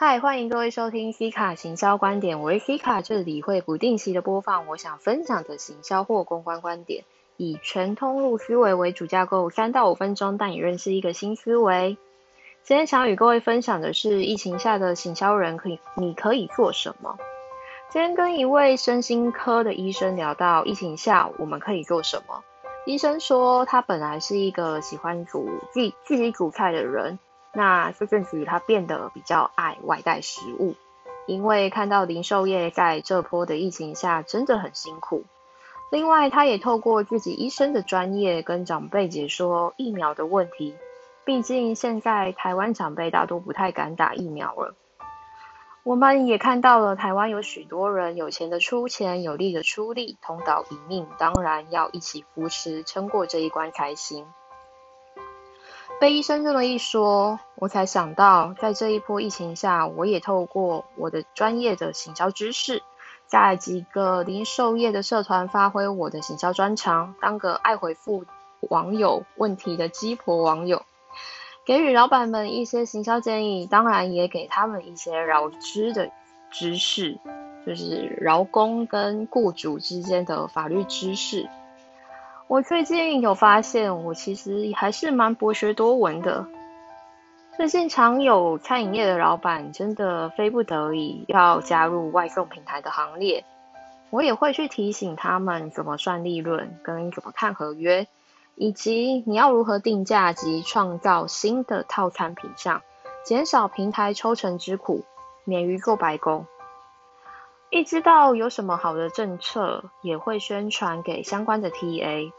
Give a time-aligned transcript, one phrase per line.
[0.00, 7.02] 嗨，欢迎各位收听 C 卡行销观点，我是 C 卡，这里会不定期的播放我想分享的行销或公关观点，
[7.36, 11.98] 以全通路思维为主架构，三到五分钟带你认识一个新思维。
[12.62, 17.18] 今天想与各位分享的是疫情下的行销人可以，你可以做什么？
[17.90, 22.44] 今天跟一位身心科的医生聊到疫情下我们可以做什么。
[22.86, 27.18] 医生说他本来是一个喜欢煮自自己煮菜的人。
[27.52, 30.74] 那这阵子他变得比较爱外带食物，
[31.26, 35.24] 因为看到零售业在这波的疫情下真的很辛苦。
[35.90, 40.76] 另外，他也透过自己医生的专业跟长辈解说疫苗的问题，
[41.24, 44.74] 毕竟现在台湾长辈大多不太敢打疫苗了。
[45.84, 54.26] 我们也看到了台湾有许多人有钱的出钱，有力的出力，同岛一命，当然要一起扶持，撑过这一关才行。
[56.00, 62.84] 被医生这么一说，我才想到，在这一波疫情下，我也透过我的专业的行销知识，
[63.26, 68.24] 在几个零售业的社团发挥我的行销专长，当个爱回复
[68.60, 70.82] 网友问题的鸡婆网友，
[71.66, 76.12] 给予老板们一些行销建议，当然也给他们一些劳资的
[76.52, 77.18] 知识，
[77.66, 81.48] 就是劳工跟雇主之间的法律知识。
[82.48, 86.46] 我最近有发现，我其实还是蛮博学多闻的。
[87.58, 93.44] 最近常有餐饮业的老板真的非不得已要加入外送平台的行列，
[94.08, 98.06] 我也会去提醒他们怎么算利润，跟怎么看合约，
[98.54, 102.80] 以及你要如何定价及创造新的套餐品项，
[103.26, 105.04] 减少平台抽成之苦，
[105.44, 106.46] 免于做白工。
[107.70, 112.32] 一知道有什么好的政策，也会宣传给相关的 TA。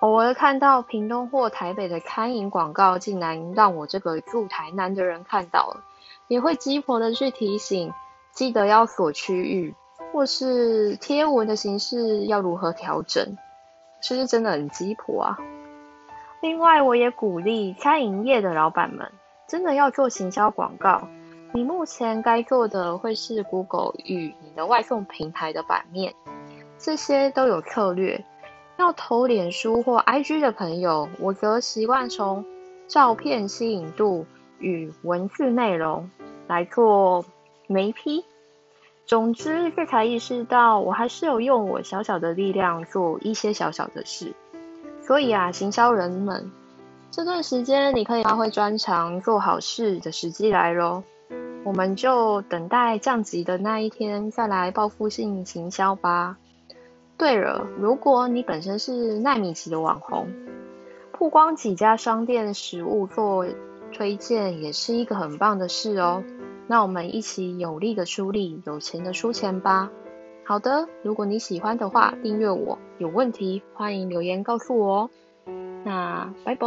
[0.00, 5.82] 偶尔看到屏东或台北的餐饮广告，竟然让我这个住台南的人看到了，
[6.28, 7.92] 也会鸡婆的去提醒，
[8.32, 9.74] 记得要锁区域，
[10.12, 13.38] 或是贴文的形式要如何调整，
[14.02, 15.38] 其实真的很鸡婆啊。
[16.42, 19.10] 另外，我也鼓励餐饮业的老板们，
[19.48, 21.08] 真的要做行销广告。
[21.54, 26.14] 你目前该做的会是 Google 与你的外送平台的版面，
[26.78, 28.24] 这些都有策略。
[28.78, 32.44] 要投脸书或 IG 的朋友，我则习惯从
[32.88, 34.24] 照片吸引度
[34.58, 36.10] 与文字内容
[36.48, 37.24] 来做
[37.66, 38.24] 媒批。
[39.04, 44.32] 总之，这才意识到我还是有用我小小的力量做一些小小的事。
[45.02, 46.50] 所以啊，行销人们，
[47.10, 51.02] 这段时间你可以发挥专长，做好事的时机来喽。
[51.64, 56.36] 我们就等待降级的那一天再来报复性行销吧。
[57.16, 60.28] 对了，如果你本身是奈米级的网红，
[61.12, 63.46] 曝光几家商店食物做
[63.92, 66.24] 推荐也是一个很棒的事哦。
[66.66, 69.90] 那我们一起有力的出力，有钱的出钱吧。
[70.44, 72.78] 好的，如果你喜欢的话，订阅我。
[72.98, 75.10] 有问题欢迎留言告诉我哦。
[75.84, 76.66] 那拜拜。